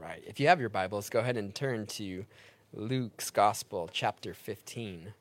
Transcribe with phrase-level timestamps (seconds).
[0.00, 0.24] right.
[0.26, 2.24] If you have your Bibles, go ahead and turn to
[2.72, 5.12] Luke's Gospel, chapter 15.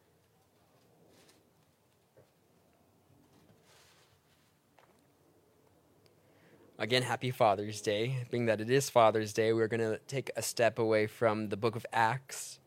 [6.77, 8.25] Again, happy Father's Day.
[8.31, 11.57] Being that it is Father's Day, we're going to take a step away from the
[11.57, 12.59] book of Acts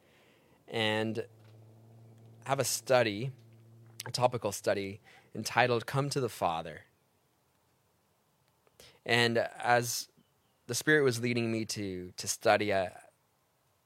[0.68, 1.24] and
[2.44, 3.30] have a study,
[4.04, 5.00] a topical study
[5.34, 6.82] entitled Come to the Father.
[9.06, 10.08] And as
[10.72, 12.92] the Spirit was leading me to, to study, I,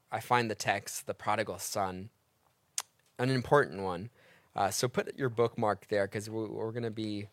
[0.09, 2.11] I find the text, the prodigal son,
[3.19, 4.09] an important one.
[4.55, 7.27] Uh, so put your bookmark there because we're going to be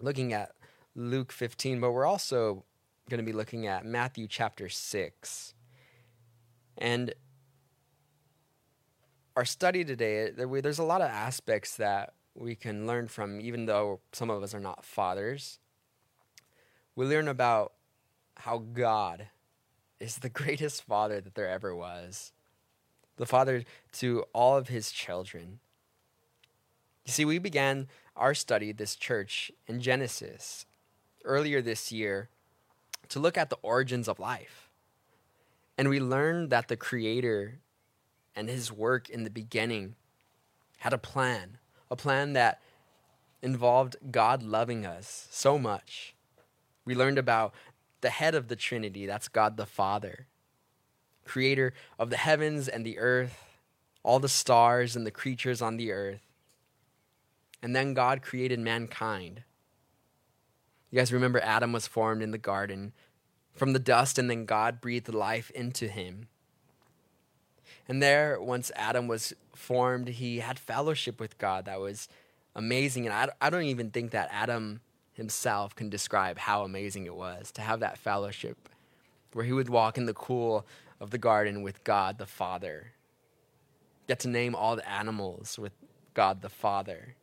[0.00, 0.56] looking at
[0.96, 2.64] Luke 15, but we're also
[3.08, 5.54] going to be looking at Matthew chapter 6.
[6.76, 7.14] And
[9.36, 14.00] our study today, there's a lot of aspects that we can learn from, even though
[14.10, 15.60] some of us are not fathers.
[16.96, 17.74] We learn about
[18.36, 19.28] how God
[20.00, 22.32] is the greatest father that there ever was,
[23.16, 25.60] the father to all of his children.
[27.04, 30.66] You see, we began our study, this church, in Genesis
[31.24, 32.28] earlier this year
[33.08, 34.70] to look at the origins of life.
[35.78, 37.58] And we learned that the Creator
[38.34, 39.94] and his work in the beginning
[40.78, 41.58] had a plan,
[41.90, 42.60] a plan that
[43.40, 46.14] involved God loving us so much.
[46.84, 47.54] We learned about
[48.02, 50.26] the head of the Trinity, that's God the Father,
[51.24, 53.44] creator of the heavens and the earth,
[54.02, 56.20] all the stars and the creatures on the earth.
[57.62, 59.44] And then God created mankind.
[60.90, 62.92] You guys remember Adam was formed in the garden
[63.54, 66.28] from the dust, and then God breathed life into him.
[67.88, 72.08] And there, once Adam was formed, he had fellowship with God that was
[72.54, 73.06] amazing.
[73.06, 74.80] And I, I don't even think that Adam
[75.12, 78.68] himself can describe how amazing it was to have that fellowship
[79.32, 80.66] where he would walk in the cool
[81.00, 82.92] of the garden with God the Father,
[84.06, 85.72] get to name all the animals with
[86.14, 87.16] God the Father.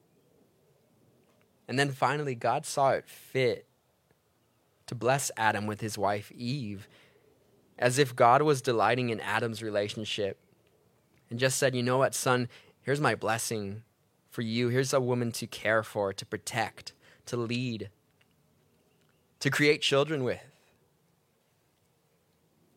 [1.68, 3.66] And then finally, God saw it fit
[4.88, 6.88] to bless Adam with his wife Eve,
[7.78, 10.40] as if God was delighting in Adam's relationship
[11.30, 12.50] and just said, You know what, son,
[12.82, 13.84] here's my blessing
[14.32, 14.70] for you.
[14.70, 16.94] Here's a woman to care for, to protect
[17.30, 17.90] to lead,
[19.40, 20.42] to create children with.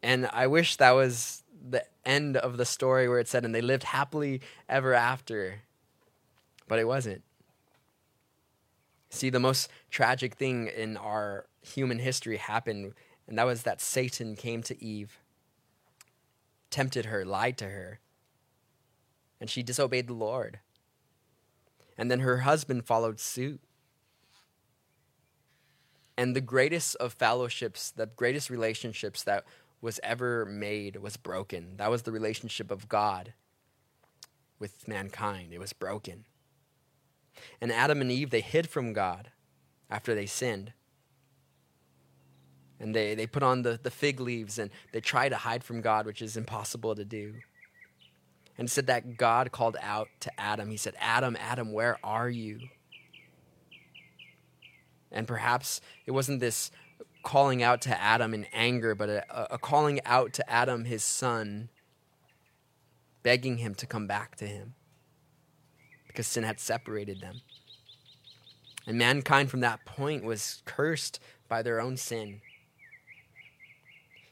[0.02, 3.60] And I wish that was the end of the story where it said, and they
[3.60, 5.62] lived happily ever after.
[6.66, 7.22] But it wasn't.
[9.10, 12.94] See, the most tragic thing in our human history happened,
[13.28, 15.18] and that was that Satan came to Eve,
[16.70, 18.00] tempted her, lied to her,
[19.40, 20.60] and she disobeyed the Lord.
[21.98, 23.60] And then her husband followed suit.
[26.22, 29.42] And the greatest of fellowships, the greatest relationships that
[29.80, 31.76] was ever made was broken.
[31.78, 33.32] That was the relationship of God
[34.60, 35.52] with mankind.
[35.52, 36.26] It was broken.
[37.60, 39.32] And Adam and Eve, they hid from God
[39.90, 40.72] after they sinned.
[42.78, 45.80] And they, they put on the, the fig leaves and they try to hide from
[45.80, 47.34] God, which is impossible to do.
[48.56, 50.70] And said that God called out to Adam.
[50.70, 52.60] He said, Adam, Adam, where are you?
[55.12, 56.70] And perhaps it wasn't this
[57.22, 61.68] calling out to Adam in anger, but a, a, calling out to Adam, his son,
[63.22, 64.74] begging him to come back to him
[66.06, 67.40] because sin had separated them.
[68.86, 72.40] And mankind from that point was cursed by their own sin.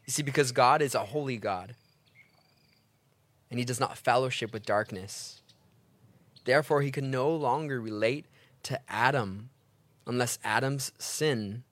[0.06, 1.74] You see, because God is a holy God
[3.48, 5.40] and he does not fellowship with darkness.
[6.44, 8.26] Therefore, he can no longer relate
[8.64, 9.50] to Adam
[10.10, 11.62] unless Adam's sins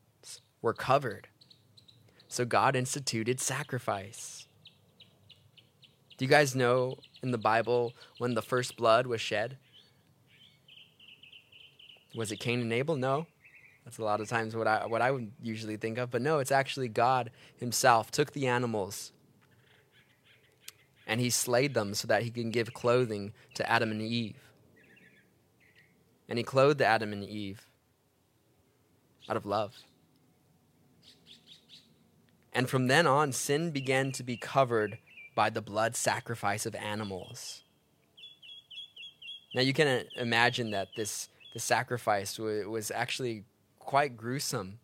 [0.62, 1.26] were covered.
[2.28, 4.46] So God instituted sacrifice.
[6.16, 9.58] Do you guys know in the Bible when the first blood was shed?
[12.14, 12.94] Was it Cain and Abel?
[12.94, 13.26] No.
[13.84, 16.38] That's a lot of times what I what I would usually think of, but no,
[16.38, 19.12] it's actually God himself took the animals
[21.06, 24.36] and he slayed them so that he can give clothing to Adam and Eve.
[26.28, 27.67] And he clothed Adam and Eve
[29.28, 29.76] out of love.
[32.52, 34.98] And from then on, sin began to be covered
[35.34, 37.62] by the blood sacrifice of animals.
[39.54, 43.44] Now, you can imagine that this, this sacrifice was actually
[43.78, 44.80] quite gruesome.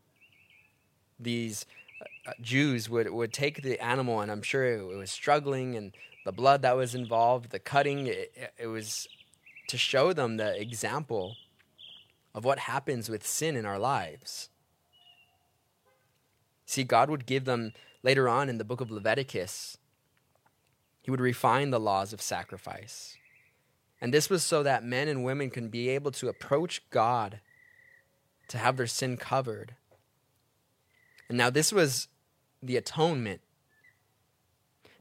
[1.18, 1.66] These
[2.26, 5.92] uh, Jews would, would take the animal, and I'm sure it, was struggling, and
[6.24, 9.08] the blood that was involved, the cutting, it, it was
[9.68, 11.36] to show them the example
[12.34, 14.48] of what happens with sin in our lives.
[16.66, 17.72] See, God would give them
[18.02, 19.78] later on in the book of Leviticus,
[21.00, 23.16] he would refine the laws of sacrifice.
[24.00, 27.40] And this was so that men and women can be able to approach God
[28.48, 29.76] to have their sin covered.
[31.28, 32.08] And now this was
[32.62, 33.40] the atonement.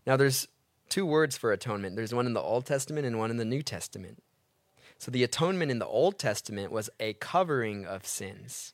[0.06, 0.48] Now there's
[0.90, 1.96] two words for atonement.
[1.96, 4.24] There's one in the Old Testament and one in the New Testament.
[5.04, 8.72] So the atonement in the Old Testament was a covering of sins.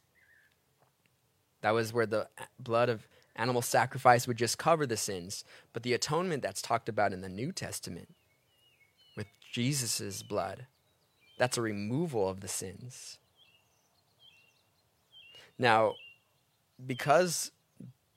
[1.62, 2.28] That was where the
[2.60, 5.44] blood of animal sacrifice would just cover the sins.
[5.74, 8.10] But the atonement that's talked about in the New Testament
[9.18, 10.68] with Jesus' blood,
[11.40, 13.18] that's a removal of the sins.
[15.58, 15.96] Now,
[16.86, 17.50] because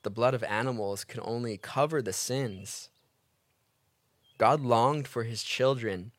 [0.03, 2.89] the blood of animals can only cover the sins,
[4.37, 6.11] God longed for his children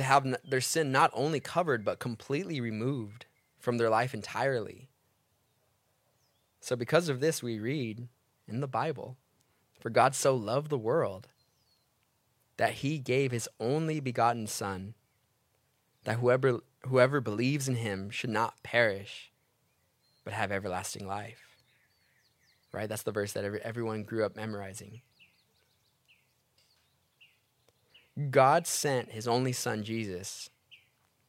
[0.00, 3.26] to have their sin not only covered, but completely removed
[3.58, 4.88] from their life entirely.
[6.60, 8.08] So, because of this, we read
[8.48, 9.16] in the Bible
[9.78, 11.28] For God so loved the world
[12.56, 14.94] that he gave his only begotten Son,
[16.04, 19.32] that whoever, whoever believes in him should not perish,
[20.24, 21.56] but have everlasting life.
[22.72, 22.88] Right?
[22.88, 25.02] That's the verse that every, everyone grew up memorizing.
[28.30, 30.50] God sent his only son, Jesus,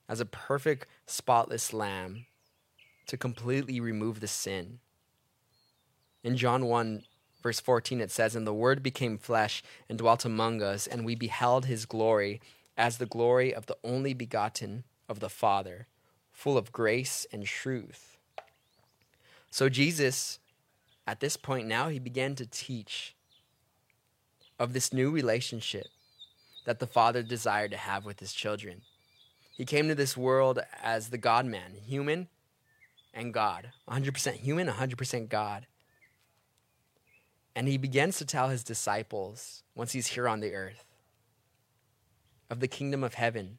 [0.09, 2.25] as a perfect, spotless lamb
[3.07, 4.79] to completely remove the sin.
[6.23, 7.03] In John 1,
[7.41, 11.15] verse 14, it says, And the Word became flesh and dwelt among us, and we
[11.15, 12.41] beheld his glory
[12.77, 15.87] as the glory of the only begotten of the Father,
[16.31, 18.17] full of grace and truth.
[19.49, 20.39] So, Jesus,
[21.05, 23.15] at this point now, he began to teach
[24.57, 25.87] of this new relationship
[26.65, 28.81] that the Father desired to have with his children.
[29.51, 32.27] He came to this world as the God man, human
[33.13, 35.67] and God, 100% human, 100% God.
[37.55, 40.85] And he begins to tell his disciples, once he's here on the earth,
[42.49, 43.57] of the kingdom of heaven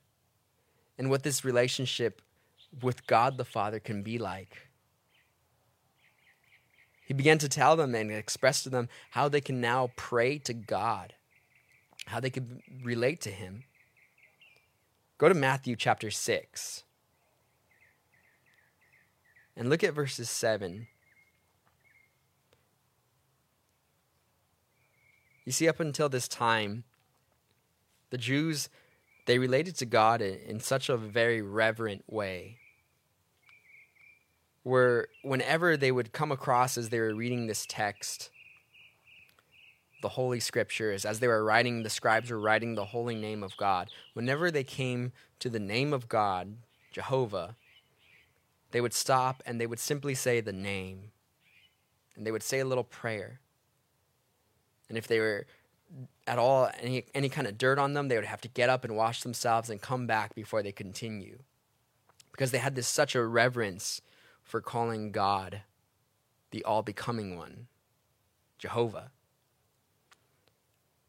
[0.98, 2.22] and what this relationship
[2.82, 4.68] with God the Father can be like.
[7.06, 10.54] He began to tell them and express to them how they can now pray to
[10.54, 11.14] God
[12.06, 13.64] how they could relate to him.
[15.18, 16.84] Go to Matthew chapter 6
[19.56, 20.88] and look at verses 7.
[25.44, 26.84] You see, up until this time,
[28.10, 28.68] the Jews,
[29.26, 32.58] they related to God in such a very reverent way.
[34.62, 38.30] Where whenever they would come across as they were reading this text,
[40.02, 43.56] the Holy Scriptures, as they were writing, the scribes were writing the holy name of
[43.56, 43.90] God.
[44.12, 46.56] Whenever they came to the name of God,
[46.92, 47.56] Jehovah,
[48.72, 51.12] they would stop and they would simply say the name.
[52.16, 53.40] And they would say a little prayer.
[54.88, 55.46] And if they were
[56.26, 58.84] at all any, any kind of dirt on them, they would have to get up
[58.84, 61.38] and wash themselves and come back before they continue.
[62.30, 64.00] Because they had this such a reverence
[64.42, 65.62] for calling God
[66.50, 67.66] the all becoming one,
[68.58, 69.10] Jehovah.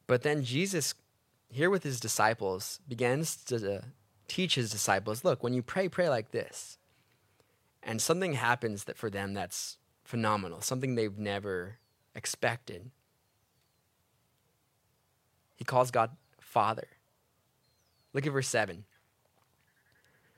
[0.07, 0.93] But then Jesus,
[1.49, 3.81] here with his disciples, begins to uh,
[4.27, 6.77] teach his disciples look, when you pray, pray like this.
[7.81, 11.77] And something happens that for them that's phenomenal, something they've never
[12.15, 12.91] expected.
[15.55, 16.87] He calls God Father.
[18.13, 18.85] Look at verse 7.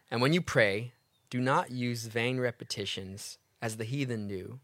[0.10, 0.93] And when you pray,
[1.29, 4.60] do not use vain repetitions as the heathen do,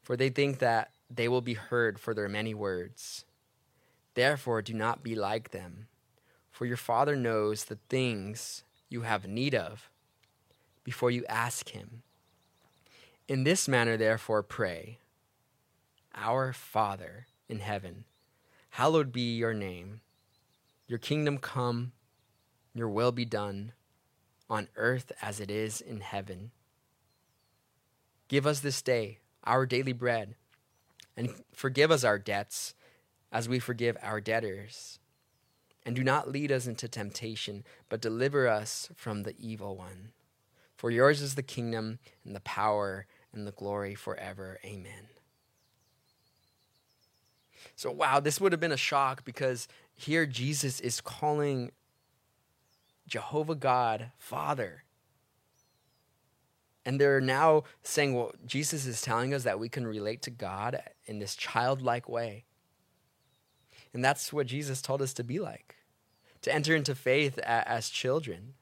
[0.00, 3.25] for they think that they will be heard for their many words.
[4.16, 5.88] Therefore, do not be like them,
[6.50, 9.90] for your Father knows the things you have need of
[10.84, 12.02] before you ask Him.
[13.28, 15.00] In this manner, therefore, pray
[16.14, 18.06] Our Father in heaven,
[18.70, 20.00] hallowed be your name.
[20.88, 21.92] Your kingdom come,
[22.74, 23.72] your will be done,
[24.48, 26.52] on earth as it is in heaven.
[28.28, 30.36] Give us this day our daily bread,
[31.18, 32.72] and forgive us our debts
[33.32, 34.98] as we forgive our debtors.
[35.84, 40.12] And do not lead us into temptation, but deliver us from the evil one.
[40.76, 44.58] For yours is the kingdom, and the power, and the glory forever.
[44.64, 45.08] Amen.
[47.76, 51.70] So, wow, this would have been a shock because here Jesus is calling
[53.06, 54.84] Jehovah God Father.
[56.84, 60.80] And they're now saying, well, Jesus is telling us that we can relate to God
[61.04, 62.45] in this childlike way.
[63.96, 65.76] And that's what Jesus told us to be like
[66.42, 68.52] to enter into faith as children.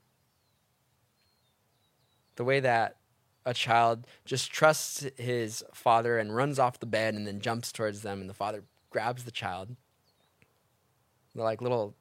[2.36, 2.98] The way that
[3.44, 8.02] a child just trusts his father and runs off the bed and then jumps towards
[8.02, 9.74] them, and the father grabs the child.
[11.34, 11.96] They're like little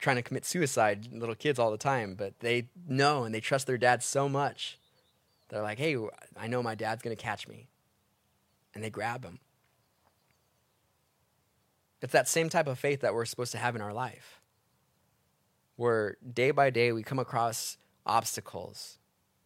[0.00, 3.68] trying to commit suicide little kids all the time, but they know and they trust
[3.68, 4.80] their dad so much.
[5.48, 5.96] They're like, hey,
[6.36, 7.68] I know my dad's going to catch me.
[8.74, 9.38] And they grab him.
[12.02, 14.40] It's that same type of faith that we're supposed to have in our life,
[15.76, 18.98] where day by day we come across obstacles,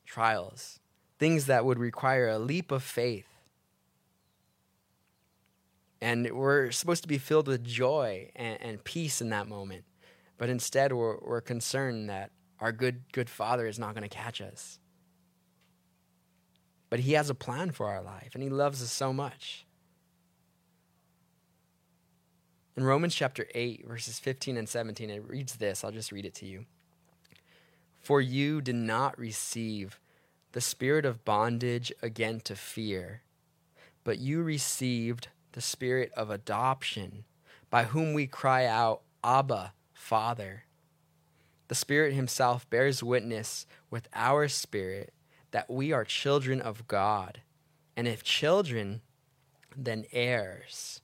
[0.04, 0.80] trials,
[1.18, 3.26] things that would require a leap of faith.
[6.00, 9.84] And we're supposed to be filled with joy and, and peace in that moment.
[10.38, 14.40] But instead, we're, we're concerned that our good, good Father is not going to catch
[14.40, 14.78] us.
[16.88, 19.66] But He has a plan for our life, and He loves us so much.
[22.80, 25.84] In Romans chapter 8, verses 15 and 17, it reads this.
[25.84, 26.64] I'll just read it to you.
[28.00, 30.00] For you did not receive
[30.52, 33.20] the spirit of bondage again to fear,
[34.02, 37.26] but you received the spirit of adoption,
[37.68, 40.62] by whom we cry out, Abba, Father.
[41.68, 45.12] The Spirit Himself bears witness with our spirit
[45.50, 47.42] that we are children of God.
[47.94, 49.02] And if children,
[49.76, 50.99] then heirs,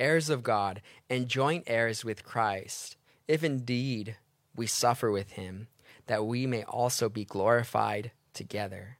[0.00, 2.96] heirs of God, and joint heirs with Christ,
[3.28, 4.16] if indeed
[4.56, 5.68] we suffer with Him,
[6.06, 8.98] that we may also be glorified together.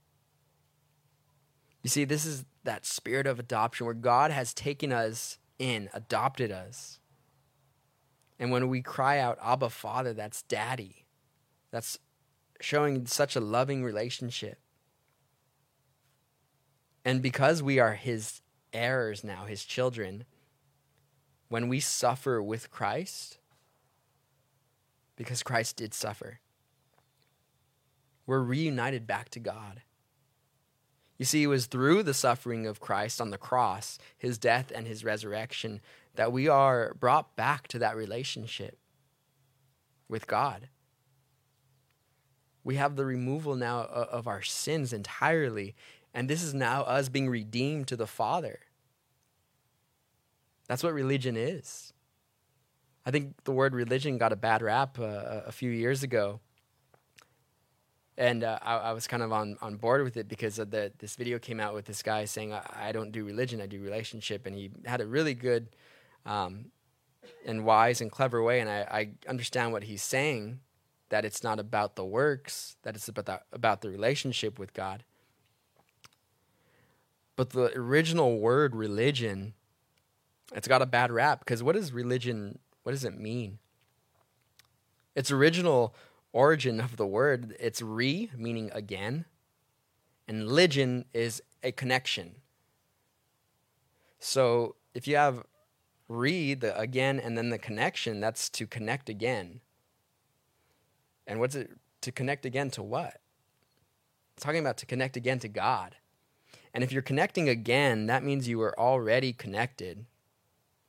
[1.83, 6.52] You see, this is that spirit of adoption where God has taken us in, adopted
[6.52, 6.99] us.
[8.38, 11.04] And when we cry out, Abba, Father, that's daddy.
[11.71, 11.99] That's
[12.61, 14.59] showing such a loving relationship.
[17.04, 18.40] And because we are his
[18.73, 20.25] heirs now, his children,
[21.50, 23.38] when we suffer with Christ,
[25.16, 26.38] because Christ did suffer,
[28.25, 29.83] we're reunited back to God.
[31.19, 34.87] You see, it was through the suffering of Christ on the cross, his death and
[34.87, 35.80] his resurrection,
[36.14, 38.78] that we are brought back to that relationship
[40.09, 40.69] with God.
[42.62, 45.75] We have the removal now of our sins entirely,
[46.14, 48.61] and this is now us being redeemed to the Father.
[50.71, 51.93] That's what religion is.
[53.05, 56.39] I think the word religion got a bad rap uh, a few years ago.
[58.17, 61.17] And uh, I, I, was kind of on, on board with it because the, this
[61.17, 64.47] video came out with this guy saying, I, I don't do religion, I do relationship.
[64.47, 65.71] And he had a really good
[66.25, 66.67] um,
[67.45, 68.61] and wise and clever way.
[68.61, 70.61] And I, I understand what he's saying
[71.09, 75.03] that it's not about the works, that it's about the, about the relationship with God.
[77.35, 79.55] But the original word religion,
[80.54, 82.59] it's got a bad rap because what does religion?
[82.83, 83.59] What does it mean?
[85.14, 85.95] Its original
[86.33, 89.25] origin of the word, it's re, meaning again,
[90.28, 92.37] and religion is a connection.
[94.19, 95.45] So if you have
[96.09, 99.61] re the again and then the connection, that's to connect again.
[101.26, 101.71] And what's it
[102.02, 103.21] to connect again to what?
[104.35, 105.97] It's talking about to connect again to God.
[106.73, 110.07] And if you're connecting again, that means you were already connected,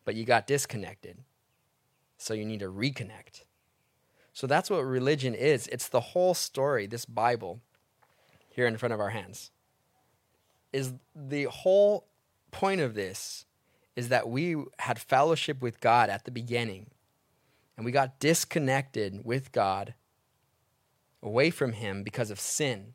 [0.05, 1.17] but you got disconnected.
[2.17, 3.43] So you need to reconnect.
[4.33, 5.67] So that's what religion is.
[5.67, 7.61] It's the whole story, this Bible
[8.49, 9.51] here in front of our hands.
[10.71, 12.07] Is the whole
[12.51, 13.45] point of this
[13.95, 16.87] is that we had fellowship with God at the beginning,
[17.75, 19.95] and we got disconnected with God,
[21.21, 22.93] away from Him because of sin.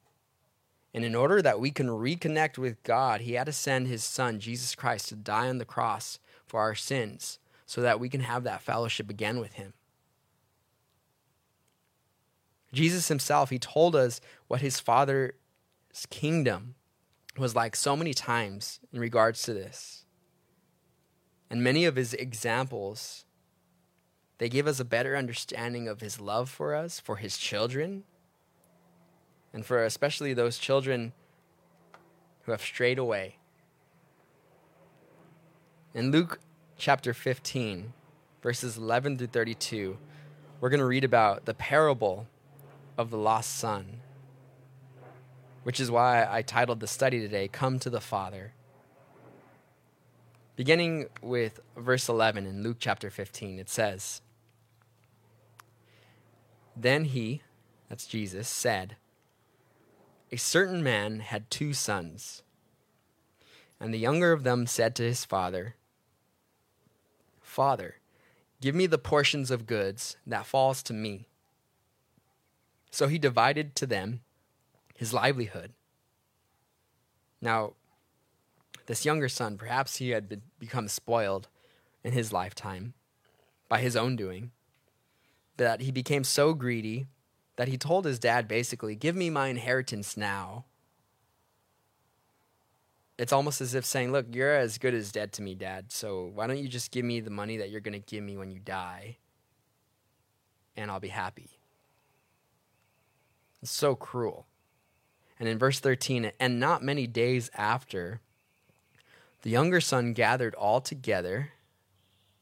[0.95, 4.41] And in order that we can reconnect with God, He had to send His Son,
[4.41, 8.45] Jesus Christ, to die on the cross for our sins so that we can have
[8.45, 9.73] that fellowship again with Him.
[12.73, 15.33] Jesus Himself, He told us what His Father's
[16.11, 16.75] kingdom
[17.39, 20.05] was like so many times in regards to this.
[21.51, 23.25] And many of his examples,
[24.39, 28.05] they give us a better understanding of his love for us, for his children,
[29.53, 31.13] and for especially those children
[32.43, 33.37] who have strayed away.
[35.97, 36.41] In Luke
[36.77, 37.95] chapter 15,
[38.43, 39.97] verses 11 through 32,
[40.61, 42.27] we're going to read about the parable
[42.99, 44.03] of the lost son,
[45.63, 48.53] which is why I titled the study today, Come to the Father.
[50.55, 54.21] Beginning with verse 11 in Luke chapter 15, it says,
[56.77, 57.41] Then he,
[57.89, 58.97] that's Jesus, said,
[60.31, 62.43] A certain man had two sons.
[63.81, 65.75] And the younger of them said to his father,
[67.57, 67.95] Father,
[68.61, 71.27] give me the portions of goods that falls to me.
[72.91, 74.21] So he divided to them
[74.95, 75.73] his livelihood.
[77.41, 77.73] Now,
[78.85, 81.49] this younger son, perhaps he had become spoiled
[82.05, 82.93] in his lifetime
[83.71, 84.51] by his own doing,
[85.57, 87.07] that he became so greedy
[87.57, 90.67] that he told his dad basically, Give me my inheritance now.
[93.19, 96.31] It's almost as if saying, Look, you're as good as dead to me, dad, so
[96.35, 98.51] why don't you just give me the money that you're going to give me when
[98.51, 99.17] you die,
[100.77, 101.59] and I'll be happy.
[103.63, 104.47] It's so cruel.
[105.39, 108.21] And in verse 13, and not many days after,
[109.43, 111.53] the younger son gathered all together,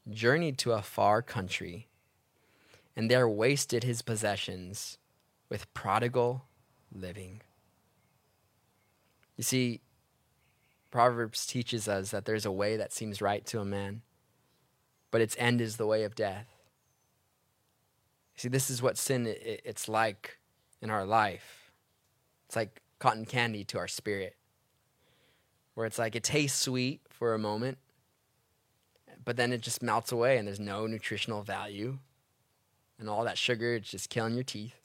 [0.09, 1.87] journeyed to a far country,
[2.95, 4.97] and there wasted his possessions
[5.49, 6.45] with prodigal
[6.93, 7.41] living.
[9.35, 9.81] You see,
[10.95, 14.01] Proverbs teaches us that there's a way that seems right to a man,
[15.11, 16.47] but its end is the way of death.
[18.37, 20.39] See, this is what sin it's like
[20.81, 21.73] in our life.
[22.45, 24.37] It's like cotton candy to our spirit,
[25.73, 27.77] where it's like it tastes sweet for a moment,
[29.25, 31.97] but then it just melts away and there's no nutritional value.
[32.97, 34.75] And all that sugar, it's just killing your teeth.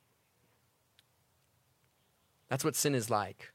[2.49, 3.53] That's what sin is like.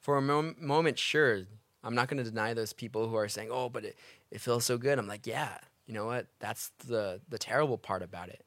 [0.00, 1.42] For a mom- moment, sure,
[1.84, 3.98] I'm not going to deny those people who are saying, oh, but it,
[4.30, 4.98] it feels so good.
[4.98, 6.26] I'm like, yeah, you know what?
[6.38, 8.44] That's the, the terrible part about it.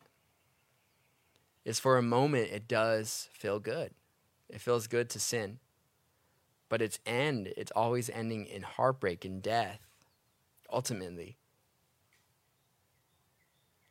[1.63, 3.91] Is for a moment, it does feel good.
[4.49, 5.59] It feels good to sin.
[6.69, 9.79] But its end, it's always ending in heartbreak and death,
[10.71, 11.37] ultimately.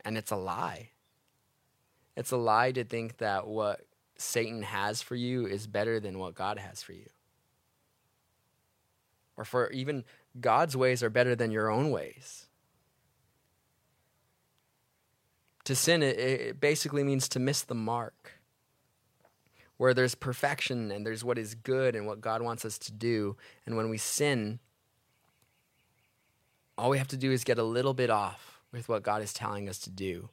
[0.04, 0.90] And it's a lie.
[2.16, 6.34] It's a lie to think that what Satan has for you is better than what
[6.34, 7.06] God has for you.
[9.36, 10.04] Or for even
[10.40, 12.46] God's ways are better than your own ways.
[15.64, 18.32] To sin, it, it basically means to miss the mark
[19.76, 23.36] where there's perfection and there's what is good and what God wants us to do.
[23.66, 24.60] And when we sin,
[26.76, 29.32] all we have to do is get a little bit off with what God is
[29.32, 30.30] telling us to do,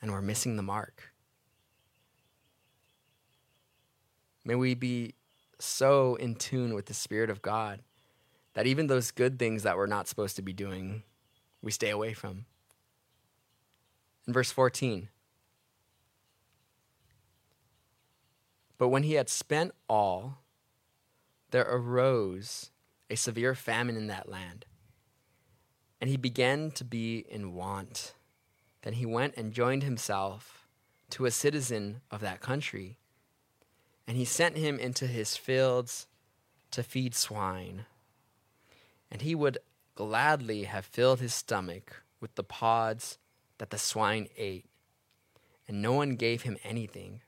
[0.00, 1.12] and we're missing the mark.
[4.44, 5.14] May we be
[5.58, 7.80] so in tune with the Spirit of God
[8.54, 11.02] that even those good things that we're not supposed to be doing,
[11.62, 12.46] we stay away from.
[14.26, 15.08] In verse 14,
[18.80, 20.38] But when he had spent all,
[21.50, 22.70] there arose
[23.10, 24.64] a severe famine in that land.
[26.00, 28.14] And he began to be in want.
[28.80, 30.66] Then he went and joined himself
[31.10, 32.96] to a citizen of that country.
[34.06, 36.06] And he sent him into his fields
[36.70, 37.84] to feed swine.
[39.10, 39.58] And he would
[39.94, 43.18] gladly have filled his stomach with the pods
[43.58, 44.66] that the swine ate.
[45.66, 47.22] And no one gave him anything.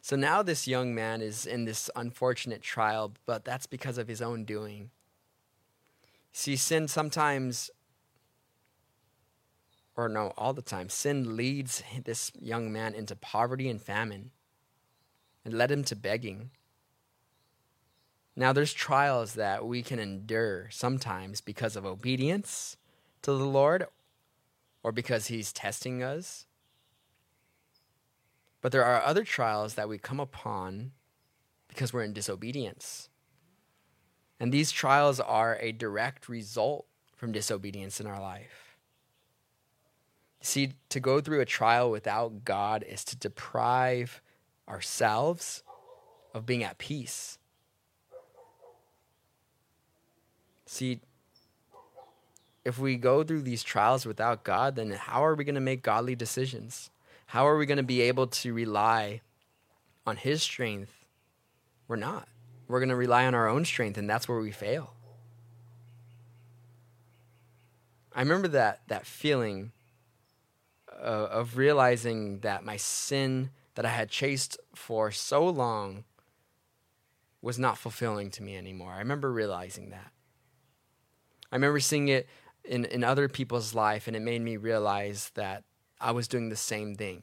[0.00, 4.20] So now this young man is in this unfortunate trial, but that's because of his
[4.20, 4.90] own doing.
[6.30, 7.70] See, sin sometimes,
[9.96, 14.32] or no, all the time, sin leads this young man into poverty and famine
[15.44, 16.50] and led him to begging.
[18.36, 22.76] Now, there's trials that we can endure sometimes because of obedience
[23.22, 23.86] to the Lord
[24.82, 26.46] or because He's testing us
[28.64, 30.92] but there are other trials that we come upon
[31.68, 33.10] because we're in disobedience.
[34.40, 38.78] And these trials are a direct result from disobedience in our life.
[40.40, 44.22] See, to go through a trial without God is to deprive
[44.66, 45.62] ourselves
[46.32, 47.36] of being at peace.
[50.74, 50.98] See,
[52.64, 55.84] if we go through these trials without God, then how are we going to make
[55.84, 56.90] godly decisions?
[57.26, 59.20] How are we going to be able to rely
[60.04, 60.90] on His strength?
[61.86, 62.26] We're not.
[62.66, 64.94] We're going to rely on our own strength, and that's where we fail.
[68.12, 69.70] I remember that, that feeling
[70.90, 76.02] uh, of realizing that my sin that I had chased for so long
[77.40, 78.90] was not fulfilling to me anymore.
[78.90, 80.10] I remember realizing that.
[81.54, 82.28] I remember seeing it
[82.64, 85.62] in, in other people's life, and it made me realize that
[86.00, 87.22] I was doing the same thing.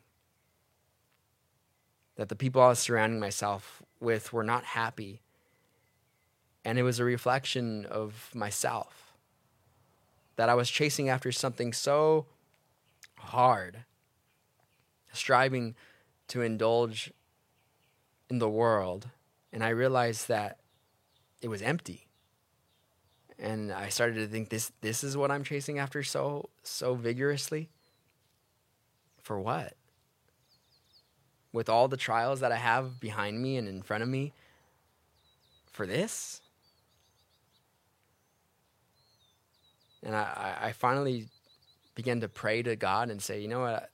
[2.16, 5.20] That the people I was surrounding myself with were not happy.
[6.64, 9.12] And it was a reflection of myself.
[10.38, 12.26] That I was chasing after something so
[13.18, 13.80] hard,
[15.12, 15.76] striving
[16.30, 17.12] to indulge
[18.30, 19.10] in the world.
[19.52, 20.60] And I realized that
[21.42, 22.08] it was empty.
[23.42, 27.70] And I started to think this this is what I'm chasing after so so vigorously.
[29.18, 29.74] For what?
[31.52, 34.32] With all the trials that I have behind me and in front of me,
[35.72, 36.42] for this?
[40.04, 41.28] And I, I finally
[41.96, 43.90] began to pray to God and say, you know what?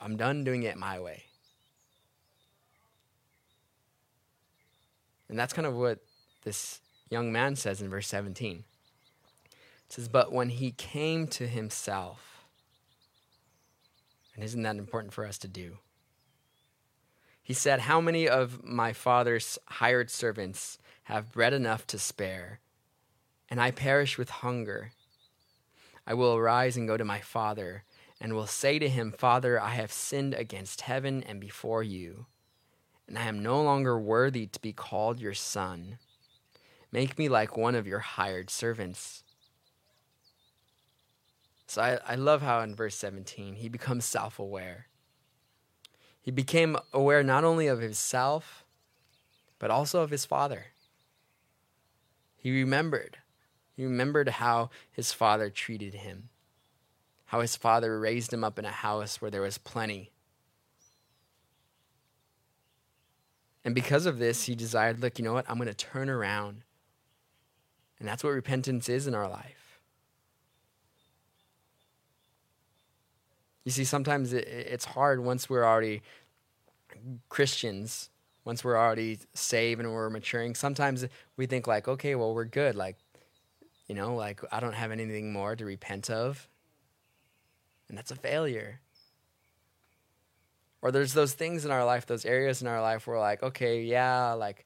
[0.00, 1.24] I'm done doing it my way.
[5.28, 5.98] And that's kind of what
[6.44, 8.64] this young man says in verse 17.
[9.86, 12.44] It says, But when he came to himself,
[14.34, 15.78] and isn't that important for us to do?
[17.42, 22.60] He said, How many of my father's hired servants have bread enough to spare,
[23.48, 24.92] and I perish with hunger?
[26.06, 27.84] I will arise and go to my father,
[28.20, 32.26] and will say to him, Father, I have sinned against heaven and before you,
[33.06, 35.98] and I am no longer worthy to be called your son.
[36.90, 39.22] Make me like one of your hired servants.
[41.66, 44.86] So I, I love how in verse 17 he becomes self aware.
[46.20, 48.64] He became aware not only of himself,
[49.58, 50.66] but also of his father.
[52.36, 53.18] He remembered
[53.78, 56.30] he remembered how his father treated him,
[57.26, 60.10] how his father raised him up in a house where there was plenty.
[63.64, 65.48] And because of this, he desired, look, you know what?
[65.48, 66.64] I'm going to turn around.
[67.98, 69.80] And that's what repentance is in our life.
[73.64, 76.02] You see, sometimes it's hard once we're already
[77.28, 78.08] Christians,
[78.44, 80.54] once we're already saved and we're maturing.
[80.54, 81.04] Sometimes
[81.36, 82.76] we think, like, okay, well, we're good.
[82.76, 82.96] Like,
[83.86, 86.48] you know, like I don't have anything more to repent of.
[87.88, 88.80] And that's a failure.
[90.80, 93.82] Or there's those things in our life, those areas in our life where like, okay,
[93.82, 94.64] yeah, like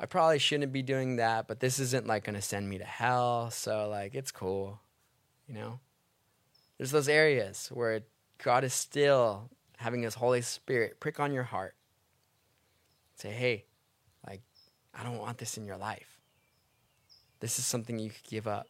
[0.00, 2.84] I probably shouldn't be doing that, but this isn't like going to send me to
[2.84, 4.80] hell, so like it's cool.
[5.48, 5.80] You know?
[6.76, 8.02] There's those areas where
[8.42, 11.74] God is still having his Holy Spirit prick on your heart.
[13.16, 13.64] Say, "Hey,
[14.26, 14.42] like
[14.94, 16.18] I don't want this in your life."
[17.40, 18.66] This is something you could give up.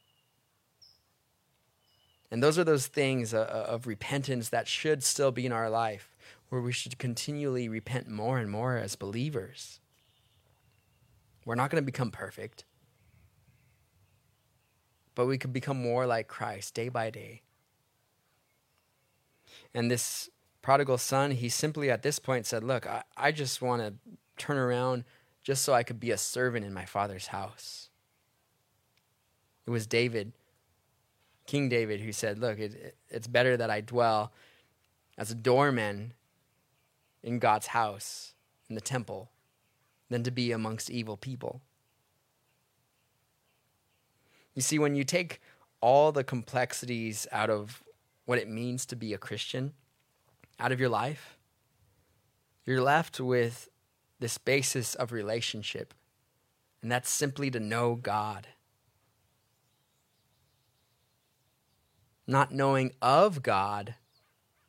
[2.30, 5.70] And those are those things uh, uh, of repentance that should still be in our
[5.70, 6.16] life,
[6.50, 9.80] where we should continually repent more and more as believers.
[11.48, 12.66] We're not going to become perfect,
[15.14, 17.40] but we could become more like Christ day by day.
[19.72, 20.28] And this
[20.60, 23.94] prodigal son, he simply at this point said, Look, I, I just want to
[24.36, 25.04] turn around
[25.42, 27.88] just so I could be a servant in my father's house.
[29.66, 30.34] It was David,
[31.46, 34.34] King David, who said, Look, it, it's better that I dwell
[35.16, 36.12] as a doorman
[37.22, 38.34] in God's house,
[38.68, 39.30] in the temple,
[40.08, 41.60] than to be amongst evil people.
[44.54, 45.40] You see, when you take
[45.80, 47.82] all the complexities out of
[48.24, 49.72] what it means to be a Christian
[50.58, 51.38] out of your life,
[52.64, 53.68] you're left with
[54.18, 55.94] this basis of relationship,
[56.82, 58.48] and that's simply to know God.
[62.28, 63.94] not knowing of God,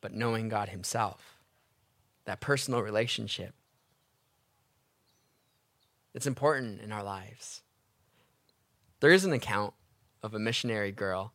[0.00, 1.36] but knowing God Himself.
[2.24, 3.54] That personal relationship.
[6.14, 7.62] It's important in our lives.
[9.00, 9.74] There is an account
[10.22, 11.32] of a missionary girl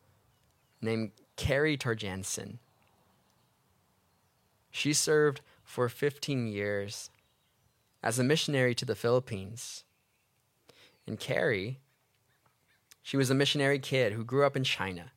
[0.81, 2.59] named Carrie Torjesen.
[4.69, 7.09] She served for 15 years
[8.03, 9.83] as a missionary to the Philippines.
[11.07, 11.79] And Carrie,
[13.01, 15.11] she was a missionary kid who grew up in China.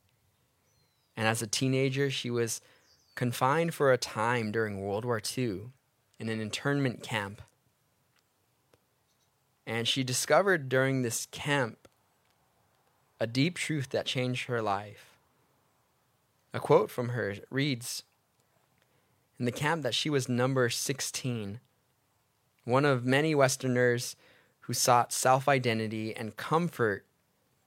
[1.15, 2.61] And as a teenager, she was
[3.15, 5.71] confined for a time during World War II
[6.17, 7.41] in an internment camp.
[9.69, 11.87] And she discovered during this camp
[13.19, 15.19] a deep truth that changed her life.
[16.55, 18.01] A quote from her reads
[19.37, 21.59] In the camp that she was number 16,
[22.63, 24.15] one of many Westerners
[24.61, 27.05] who sought self identity and comfort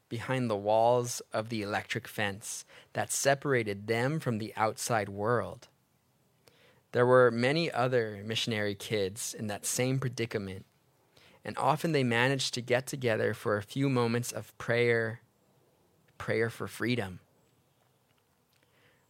[0.09, 5.69] behind the walls of the electric fence that separated them from the outside world.
[6.91, 10.67] There were many other missionary kids in that same predicament,
[11.45, 15.21] and often they managed to get together for a few moments of prayer,
[16.19, 17.21] prayer for freedom.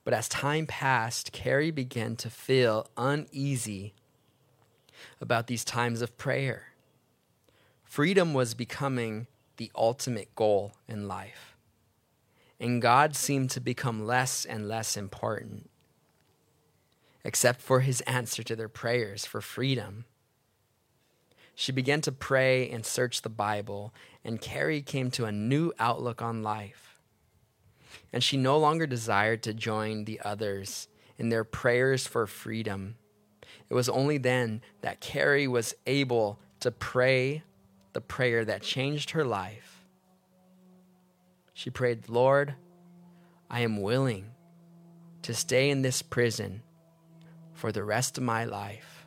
[0.04, 3.94] But as time passed, Carrie began to feel uneasy
[5.20, 6.68] about these times of prayer.
[7.84, 9.26] Freedom was becoming
[9.58, 11.56] the ultimate goal in life.
[12.58, 15.68] And God seemed to become less and less important,
[17.24, 20.04] except for his answer to their prayers for freedom.
[21.54, 23.92] She began to pray and search the Bible,
[24.24, 27.00] and Carrie came to a new outlook on life.
[28.12, 30.88] And she no longer desired to join the others
[31.18, 32.96] in their prayers for freedom.
[33.68, 37.42] It was only then that Carrie was able to pray
[37.92, 39.84] the prayer that changed her life.
[41.52, 42.54] She prayed, Lord,
[43.50, 44.30] I am willing
[45.22, 46.62] to stay in this prison
[47.52, 49.06] for the rest of my life,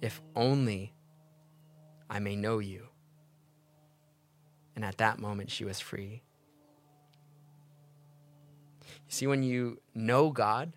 [0.00, 0.93] if only
[2.14, 2.86] I may know you.
[4.76, 6.22] And at that moment, she was free.
[8.82, 10.72] You see, when you know God,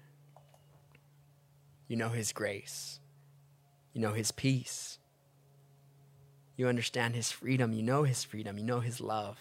[1.87, 2.99] you know His grace,
[3.93, 4.97] you know His peace,
[6.55, 9.37] you understand His freedom, you know His freedom, you know His love.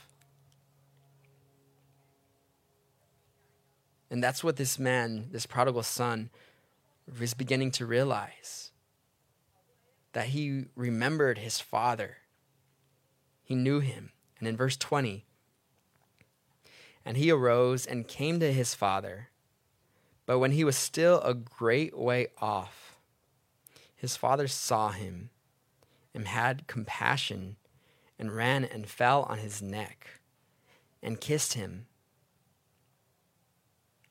[4.10, 6.28] And that's what this man, this prodigal son,
[7.18, 8.65] is beginning to realize
[10.16, 12.16] that he remembered his father.
[13.42, 14.12] He knew him.
[14.38, 15.26] And in verse 20,
[17.04, 19.28] and he arose and came to his father.
[20.24, 22.96] But when he was still a great way off,
[23.94, 25.28] his father saw him
[26.14, 27.56] and had compassion
[28.18, 30.20] and ran and fell on his neck
[31.02, 31.88] and kissed him.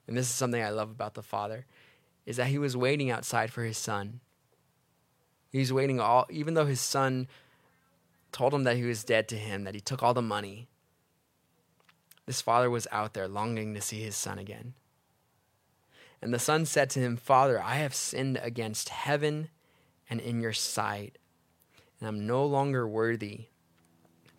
[0.07, 1.65] And this is something I love about the father
[2.27, 4.19] is that he was waiting outside for his son.
[5.55, 7.29] He was waiting all even though his son
[8.33, 10.67] told him that he was dead to him, that he took all the money.
[12.25, 14.73] This father was out there longing to see his son again.
[16.21, 19.47] And the son said to him, Father, I have sinned against heaven
[20.09, 21.19] and in your sight,
[22.01, 23.45] and I'm no longer worthy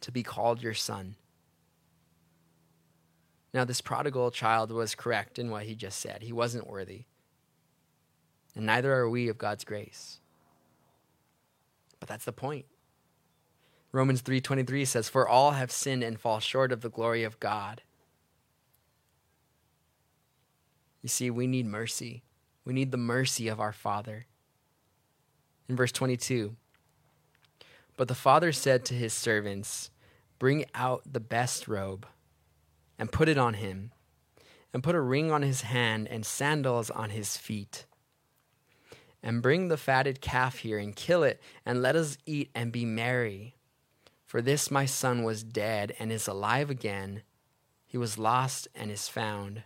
[0.02, 1.16] to be called your son.
[3.55, 6.20] Now, this prodigal child was correct in what he just said.
[6.20, 7.05] He wasn't worthy.
[8.55, 10.20] And neither are we of God's grace.
[12.01, 12.67] But that's the point.
[13.93, 17.83] Romans 3:23 says for all have sinned and fall short of the glory of God.
[21.03, 22.23] You see, we need mercy.
[22.65, 24.27] We need the mercy of our Father.
[25.69, 26.57] In verse 22,
[27.97, 29.91] but the father said to his servants,
[30.39, 32.07] Bring out the best robe
[32.99, 33.93] and put it on him,
[34.73, 37.86] and put a ring on his hand and sandals on his feet.
[39.27, 42.85] And bring the fatted calf here and kill it, and let us eat and be
[42.85, 43.57] merry.
[44.25, 47.23] For this my son was dead and is alive again.
[47.89, 49.65] He was lost and is found.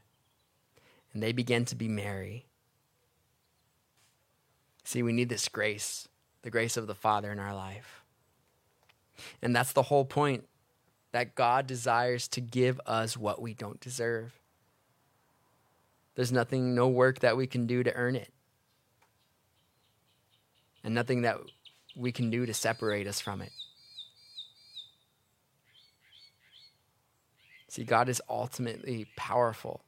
[1.12, 2.46] And they began to be merry.
[4.82, 6.08] See, we need this grace,
[6.40, 8.02] the grace of the Father in our life.
[9.42, 10.48] And that's the whole point
[11.12, 14.40] that God desires to give us what we don't deserve.
[16.14, 18.32] There's nothing, no work that we can do to earn it,
[20.82, 21.38] and nothing that
[21.96, 23.52] we can do to separate us from it.
[27.68, 29.82] See, God is ultimately powerful.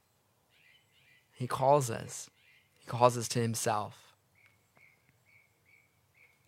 [1.35, 2.31] He calls us,
[2.79, 4.15] He calls us to Himself.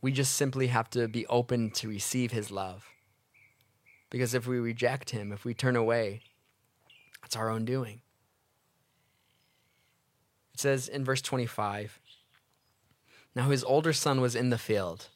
[0.00, 2.86] We just simply have to be open to receive His love.
[4.10, 6.20] Because if we reject Him, if we turn away,
[7.24, 8.00] it's our own doing.
[10.52, 11.98] It says in verse 25
[13.34, 15.08] Now his older son was in the field.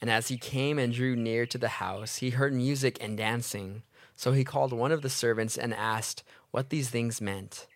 [0.00, 3.82] And as he came and drew near to the house, he heard music and dancing.
[4.16, 7.66] So he called one of the servants and asked what these things meant.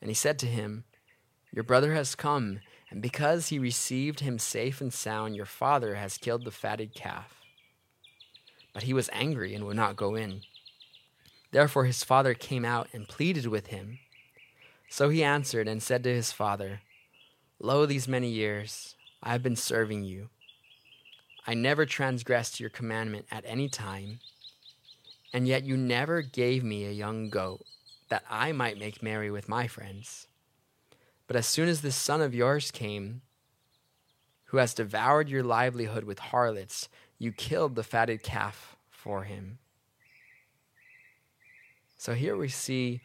[0.00, 0.84] And he said to him,
[1.52, 2.60] Your brother has come,
[2.90, 7.42] and because he received him safe and sound, your father has killed the fatted calf.
[8.72, 10.42] But he was angry and would not go in.
[11.50, 13.98] Therefore his father came out and pleaded with him.
[14.88, 16.80] So he answered and said to his father,
[17.66, 20.28] Lo, these many years I have been serving you.
[21.48, 24.20] I never transgressed your commandment at any time
[25.34, 27.64] and yet you never gave me a young goat
[28.08, 30.28] that I might make merry with my friends.
[31.26, 33.22] But as soon as this son of yours came,
[34.44, 39.58] who has devoured your livelihood with harlots, you killed the fatted calf for him.
[41.96, 43.00] So here we see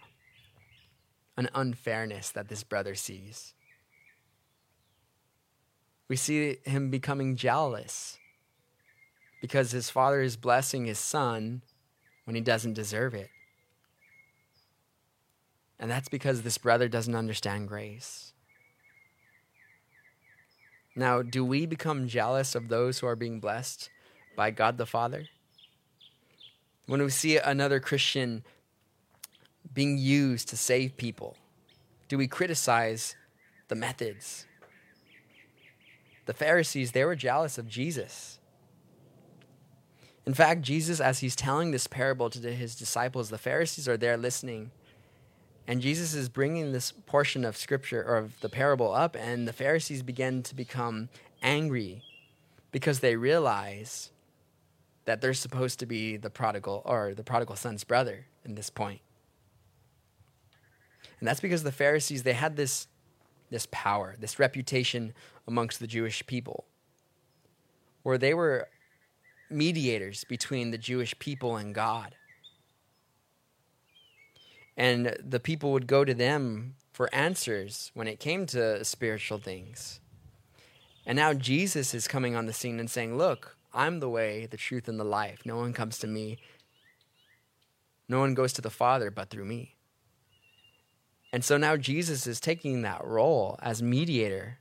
[1.35, 3.55] an unfairness that this brother sees.
[6.11, 8.17] We see him becoming jealous
[9.39, 11.61] because his father is blessing his son
[12.25, 13.29] when he doesn't deserve it.
[15.79, 18.33] And that's because this brother doesn't understand grace.
[20.97, 23.89] Now, do we become jealous of those who are being blessed
[24.35, 25.27] by God the Father?
[26.87, 28.43] When we see another Christian
[29.73, 31.37] being used to save people,
[32.09, 33.15] do we criticize
[33.69, 34.45] the methods?
[36.25, 38.39] The Pharisees, they were jealous of Jesus.
[40.25, 44.17] In fact, Jesus, as he's telling this parable to his disciples, the Pharisees are there
[44.17, 44.71] listening.
[45.67, 49.53] And Jesus is bringing this portion of scripture or of the parable up, and the
[49.53, 51.09] Pharisees begin to become
[51.41, 52.03] angry
[52.71, 54.11] because they realize
[55.05, 59.01] that they're supposed to be the prodigal or the prodigal son's brother in this point.
[61.19, 62.87] And that's because the Pharisees they had this
[63.51, 65.13] this power, this reputation
[65.47, 66.65] amongst the Jewish people
[68.03, 68.67] where they were
[69.49, 72.15] mediators between the Jewish people and God.
[74.77, 79.99] And the people would go to them for answers when it came to spiritual things.
[81.05, 84.57] And now Jesus is coming on the scene and saying, Look, I'm the way, the
[84.57, 85.41] truth, and the life.
[85.45, 86.37] No one comes to me.
[88.07, 89.75] No one goes to the Father but through me.
[91.31, 94.59] And so now Jesus is taking that role as mediator.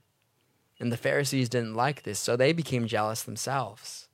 [0.79, 4.07] And the Pharisees didn't like this, so they became jealous themselves.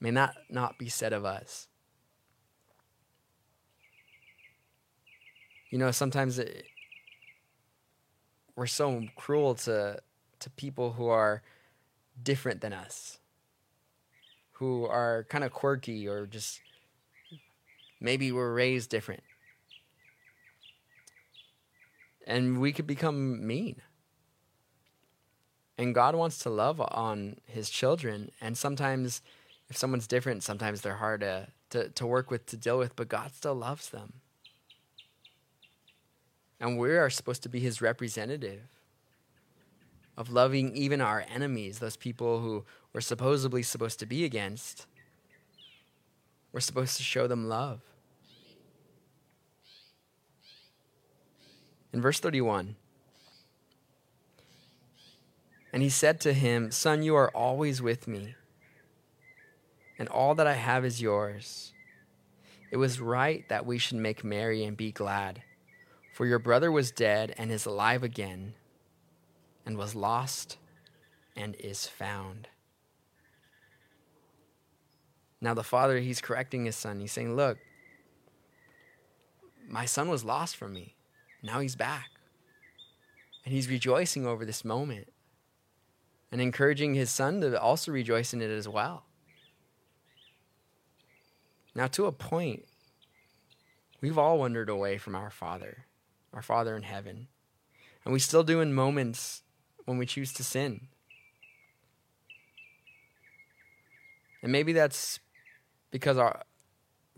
[0.00, 1.68] May that not be said of us.
[5.70, 6.64] You know, sometimes it,
[8.56, 10.00] we're so cruel to
[10.40, 11.42] to people who are
[12.22, 13.18] different than us,
[14.52, 16.60] who are kind of quirky or just
[18.00, 19.22] maybe we're raised different.
[22.26, 23.80] And we could become mean.
[25.78, 28.30] And God wants to love on his children.
[28.40, 29.22] And sometimes,
[29.70, 33.08] if someone's different, sometimes they're hard to, to, to work with, to deal with, but
[33.08, 34.14] God still loves them.
[36.60, 38.62] And we are supposed to be his representative
[40.16, 44.87] of loving even our enemies, those people who we're supposedly supposed to be against.
[46.52, 47.80] We're supposed to show them love.
[51.92, 52.76] In verse 31,
[55.72, 58.34] and he said to him, Son, you are always with me,
[59.98, 61.72] and all that I have is yours.
[62.70, 65.42] It was right that we should make merry and be glad,
[66.12, 68.54] for your brother was dead and is alive again
[69.64, 70.58] and was lost
[71.36, 72.48] and is found.
[75.40, 77.00] Now, the father, he's correcting his son.
[77.00, 77.58] He's saying, Look,
[79.68, 80.96] my son was lost from me.
[81.42, 82.10] Now he's back.
[83.44, 85.08] And he's rejoicing over this moment
[86.30, 89.04] and encouraging his son to also rejoice in it as well.
[91.74, 92.64] Now, to a point,
[94.00, 95.84] we've all wandered away from our Father,
[96.32, 97.28] our Father in heaven.
[98.04, 99.42] And we still do in moments
[99.84, 100.88] when we choose to sin.
[104.42, 105.20] And maybe that's
[105.90, 106.42] because our,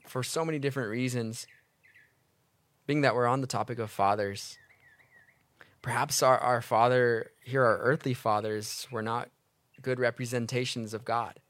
[0.07, 1.47] for so many different reasons,
[2.87, 4.59] being that we're on the topic of fathers,
[5.83, 9.31] perhaps our, our father, here, our earthly fathers, were not
[9.83, 11.41] good representations of God.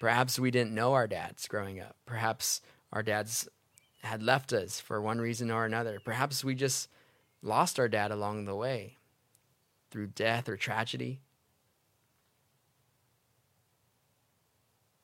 [0.00, 1.96] Perhaps we didn't know our dads growing up.
[2.04, 2.60] Perhaps
[2.92, 3.48] our dads
[4.02, 5.98] had left us for one reason or another.
[6.04, 6.88] Perhaps we just
[7.42, 8.98] lost our dad along the way
[9.90, 11.20] through death or tragedy.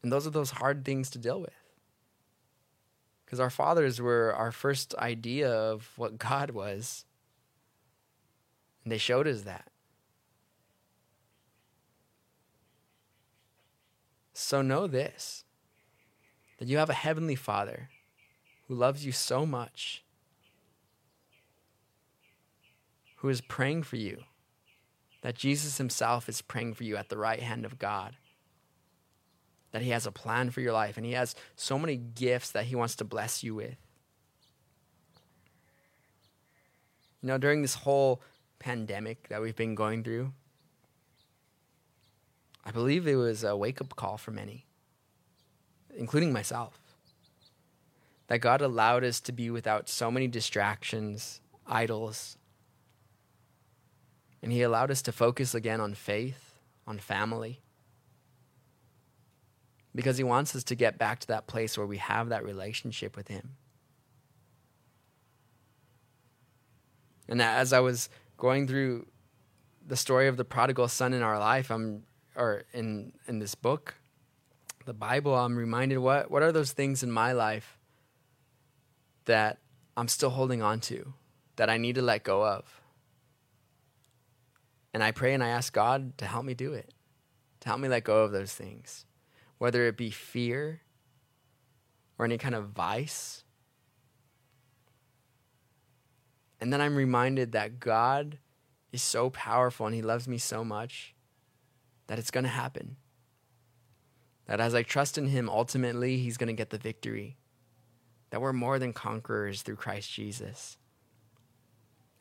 [0.03, 1.53] And those are those hard things to deal with.
[3.25, 7.05] Because our fathers were our first idea of what God was.
[8.85, 9.71] And they showed us that.
[14.33, 15.45] So know this
[16.59, 17.89] that you have a heavenly Father
[18.69, 20.05] who loves you so much,
[23.17, 24.25] who is praying for you
[25.23, 28.17] that Jesus himself is praying for you at the right hand of God.
[29.73, 32.65] That he has a plan for your life and he has so many gifts that
[32.65, 33.77] he wants to bless you with.
[37.23, 38.23] You know, during this whole
[38.59, 40.33] pandemic that we've been going through,
[42.65, 44.67] I believe it was a wake up call for many,
[45.97, 46.79] including myself.
[48.29, 52.39] That God allowed us to be without so many distractions, idols,
[54.43, 56.55] and He allowed us to focus again on faith,
[56.87, 57.61] on family.
[59.95, 63.17] Because He wants us to get back to that place where we have that relationship
[63.17, 63.57] with Him.
[67.29, 69.07] And as I was going through
[69.87, 72.05] the story of the prodigal son in our life, I'm
[72.37, 73.95] or in in this book,
[74.85, 77.79] the Bible, I'm reminded what what are those things in my life
[79.27, 79.59] that
[79.97, 81.15] I'm still holding on to,
[81.57, 82.81] that I need to let go of.
[84.93, 86.93] And I pray and I ask God to help me do it,
[87.61, 89.05] to help me let go of those things,
[89.61, 90.81] whether it be fear
[92.19, 93.45] or any kind of vice.
[96.63, 98.39] And then I'm reminded that God
[98.91, 101.15] is so powerful and He loves me so much
[102.07, 102.97] that it's going to happen.
[104.47, 107.37] That as I trust in Him, ultimately, He's going to get the victory.
[108.31, 110.79] That we're more than conquerors through Christ Jesus.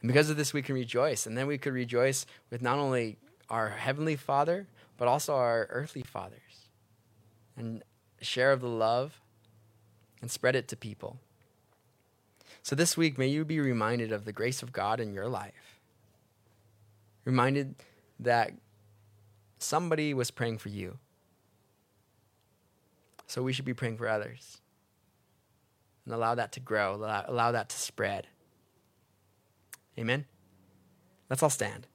[0.02, 1.26] And because of this, we can rejoice.
[1.26, 3.18] And then we could rejoice with not only
[3.50, 4.68] our Heavenly Father,
[4.98, 6.40] but also our earthly fathers,
[7.60, 7.84] and
[8.22, 9.22] share of the love
[10.22, 11.20] and spread it to people.
[12.64, 15.80] So this week, may you be reminded of the grace of God in your life.
[17.26, 17.76] Reminded
[18.20, 18.54] that
[19.60, 20.98] somebody was praying for you.
[23.28, 24.60] So we should be praying for others.
[26.06, 28.28] And allow that to grow, allow, allow that to spread.
[29.98, 30.26] Amen?
[31.30, 31.88] Let's all stand.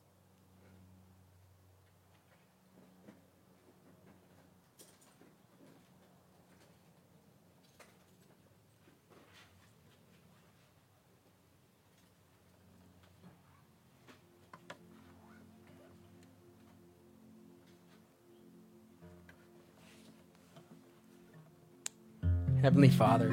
[22.65, 23.29] Heavenly Father,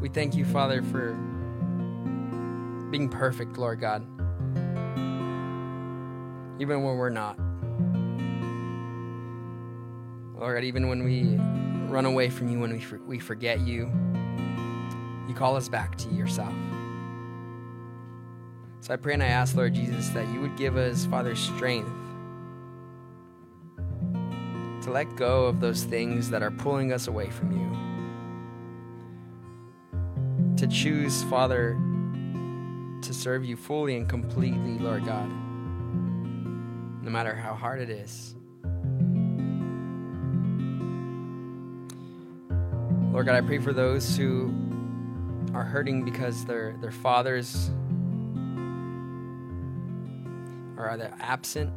[0.00, 1.12] we thank you, Father, for
[2.90, 4.02] being perfect, Lord God,
[6.60, 7.38] even when we're not.
[10.40, 11.36] Lord, even when we
[11.88, 13.92] run away from you, when we, for- we forget you,
[15.28, 16.52] you call us back to yourself.
[18.80, 21.88] So I pray and I ask, Lord Jesus, that you would give us, Father, strength
[24.88, 27.68] to let go of those things that are pulling us away from you.
[30.56, 31.78] To choose, Father,
[33.02, 35.28] to serve you fully and completely, Lord God,
[37.02, 38.34] no matter how hard it is.
[43.12, 44.54] Lord God, I pray for those who
[45.54, 47.70] are hurting because their, their fathers
[50.76, 51.72] are either absent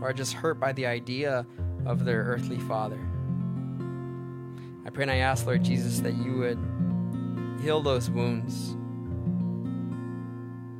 [0.00, 1.46] or just hurt by the idea
[1.86, 3.00] of their earthly father.
[4.84, 6.58] I pray and I ask, Lord Jesus, that you would
[7.62, 8.76] heal those wounds.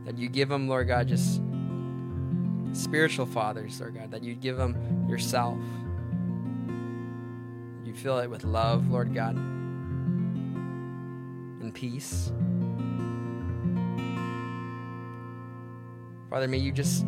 [0.06, 1.40] That you give them, Lord God, just
[2.72, 4.10] spiritual fathers, Lord God.
[4.10, 5.58] That you give them yourself.
[7.84, 9.36] You fill it with love, Lord God,
[11.60, 12.32] and peace.
[16.30, 17.04] Father, may you just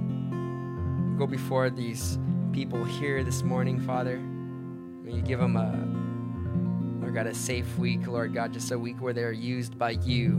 [1.16, 2.18] go before these
[2.53, 4.18] people here this morning, Father.
[4.18, 9.00] May you give them a, Lord God, a safe week, Lord God, just a week
[9.00, 10.32] where they're used by you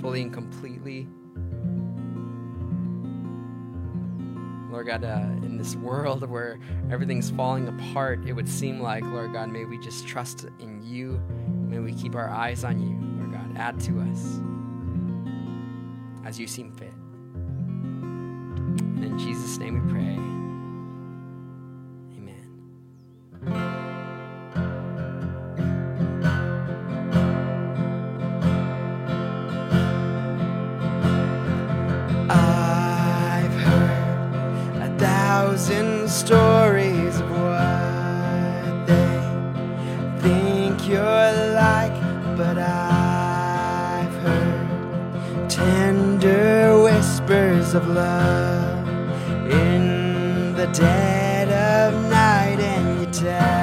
[0.00, 1.06] fully and completely.
[4.70, 6.58] Lord God, uh, in this world where
[6.90, 11.22] everything's falling apart, it would seem like, Lord God, may we just trust in you.
[11.68, 13.56] May we keep our eyes on you, Lord God.
[13.56, 14.40] Add to us
[16.24, 16.92] as you seem fit.
[18.96, 20.27] And in Jesus' name we pray.
[35.48, 39.18] Thousand stories of what they
[40.20, 41.98] think you're like,
[42.36, 48.88] but I've heard tender whispers of love
[49.50, 53.57] in the dead of night, and you tell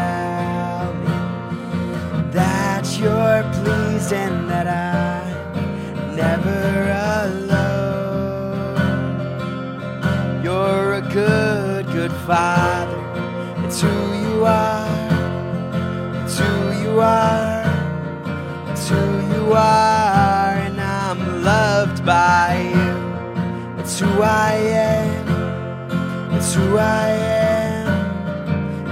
[19.55, 20.55] are.
[20.67, 23.79] And I'm loved by you.
[23.79, 26.33] It's who I am.
[26.33, 27.87] It's who I am.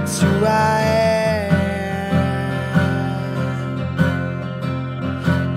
[0.00, 1.14] It's who I am.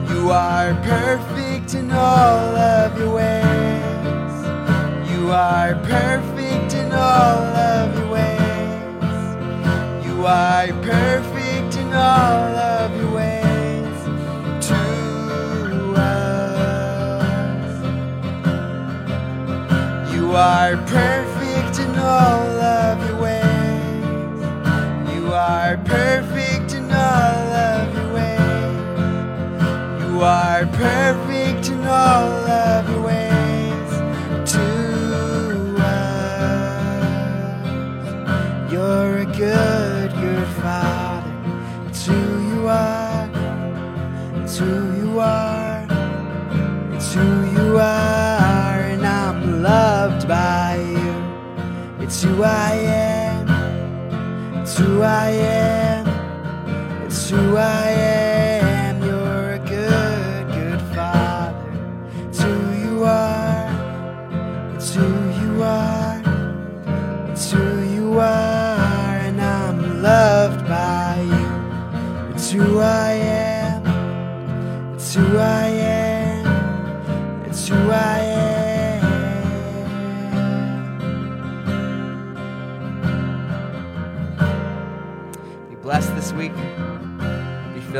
[0.09, 4.33] You are perfect in all of your ways.
[5.11, 8.37] You are perfect in all of your ways.
[10.05, 12.66] You are perfect in all
[20.37, 21.26] You are
[52.17, 54.61] It's who I am.
[54.63, 56.07] It's who I am.
[57.05, 58.16] It's who I am.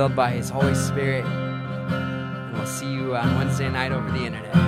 [0.08, 1.26] Filled by His Holy Spirit.
[1.26, 4.67] And we'll see you on Wednesday night over the internet.